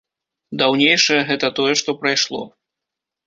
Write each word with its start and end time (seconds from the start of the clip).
Даўнейшае 0.61 1.19
гэта 1.29 1.47
тое, 1.59 1.73
што 1.81 1.95
прайшло. 2.05 2.41